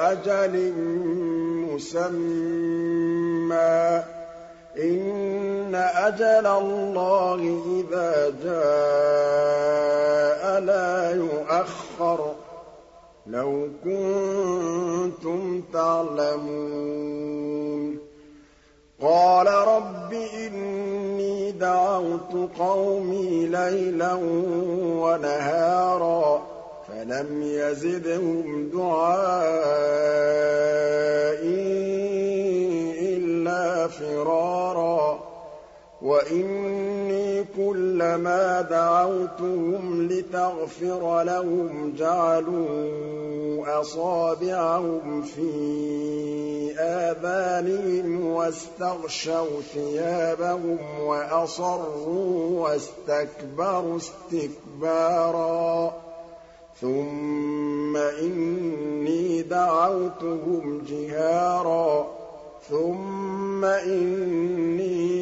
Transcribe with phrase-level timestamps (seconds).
[0.00, 0.72] أَجَلٍ
[1.74, 4.04] مُّسَمًّى ۚ.
[4.78, 12.36] إِنَّ أَجَلَ اللَّهِ إِذَا جَاءَ لَا يُؤَخَّرُ ۖ.
[13.26, 17.01] لَوْ كُنتُمْ تَعْلَمُونَ.
[22.12, 24.14] دَعَوْتُ قَوْمِي لَيْلًا
[25.00, 26.42] وَنَهَارًا
[26.88, 29.16] فَلَمْ يَزِدْهُمْ دُعَائِي
[33.16, 35.18] إِلَّا فِرَارًا.
[36.02, 36.91] وَإِنِّي
[37.56, 45.52] كُلَّمَا دَعَوْتُهُمْ لِتَغْفِرَ لَهُمْ جَعَلُوا أَصَابِعَهُمْ فِي
[46.78, 55.92] آذَانِهِمْ وَاسْتَغْشَوْا ثِيَابَهُمْ وَأَصَرُّوا وَاسْتَكْبَرُوا اسْتِكْبَارًا.
[56.80, 62.06] ثُمَّ إِنِّي دَعَوْتُهُمْ جِهَارًا.
[62.70, 65.21] ثُمَّ إِنِّي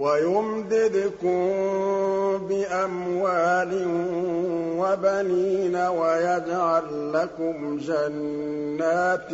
[0.00, 1.48] وَيُمْدِدْكُم
[2.48, 3.86] بِأَمْوَالٍ
[4.78, 9.32] وَبَنِينَ وَيَجْعَل لَّكُمْ جَنَّاتٍ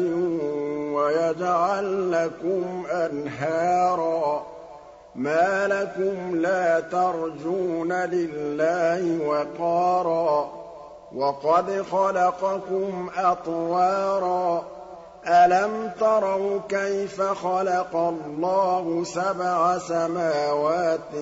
[0.93, 4.47] وَيَجْعَل لَّكُمْ أَنْهَارًا.
[5.15, 10.51] مَا لَكُمْ لَا تَرْجُونَ لِلَّهِ وَقَارًا.
[11.15, 14.65] وَقَدْ خَلَقَكُمْ أَطْوَارًا.
[15.29, 21.13] أَلَمْ تَرَوْا كَيْفَ خَلَقَ اللَّهُ سَبْعَ سَمَاوَاتٍ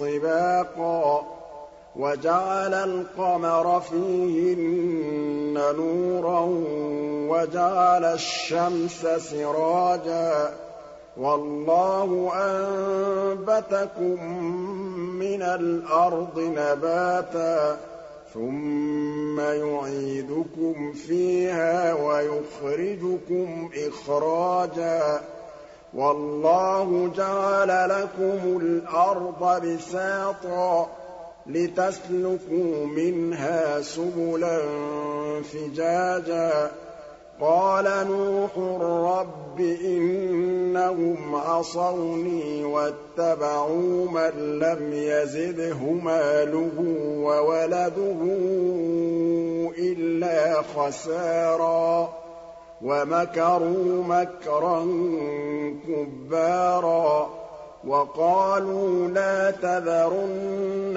[0.00, 1.22] طِبَاقًا
[1.96, 6.40] وَجَعَلَ الْقَمَرَ فِيهِنَّ نُورًا
[7.32, 10.50] وَجَعَلَ الشَّمْسَ سِرَاجًا ۖ
[11.20, 14.24] وَاللَّهُ أَنبَتَكُم
[15.18, 17.76] مِّنَ الْأَرْضِ نَبَاتًا
[18.34, 18.85] ثُمَّ
[19.38, 25.22] يُعِيدُكُمْ فِيهَا وَيُخْرِجُكُمْ إِخْرَاجًا ۚ.
[25.94, 30.86] وَاللَّهُ جَعَلَ لَكُمُ الْأَرْضَ بِسَاطًا
[31.46, 34.58] لِّتَسْلُكُوا مِنْهَا سُبُلًا
[35.42, 36.70] فِجَاجًا.
[37.40, 39.60] قَالَ نُوحٌ رَّبِّ
[40.90, 46.78] إِنَّهُمْ عَصَوْنِي وَاتَّبَعُوا مَن لَّمْ يَزِدْهُ مَالُهُ
[47.18, 48.20] وَوَلَدُهُ
[49.78, 52.12] إِلَّا خَسَارًا
[52.82, 54.80] وَمَكَرُوا مَكْرًا
[55.88, 57.30] كُبَّارًا
[57.86, 60.96] وَقَالُوا لَا تَذَرُنَّ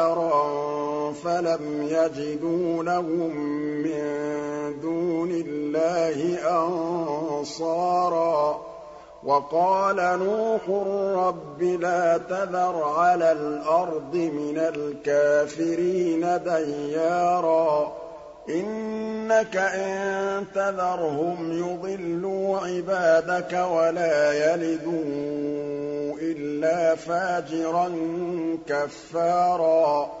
[1.23, 3.35] فَلَمْ يَجِدُوا لَهُم
[3.83, 4.01] مِّن
[4.81, 6.37] دُونِ اللَّهِ
[7.39, 8.61] أَنصَارًا
[9.23, 10.69] وَقَالَ نُوحٌ
[11.27, 17.91] رَّبِّ لَا تَذَرْ عَلَى الْأَرْضِ مِنَ الْكَافِرِينَ دَيَّارًا
[18.49, 25.03] إِنَّكَ إِن تَذَرْهُمْ يُضِلُّوا عِبَادَكَ وَلَا يَلِدُوا
[26.21, 27.91] إِلَّا فَاجِرًا
[28.67, 30.20] كَفَّارًا